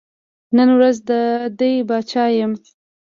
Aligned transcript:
نن 0.55 0.69
ورځ 0.77 0.97
دا 1.09 1.21
دی 1.59 1.73
پاچا 1.87 2.25
یم. 2.37 2.51